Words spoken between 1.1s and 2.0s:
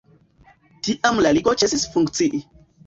la ligo ĉesis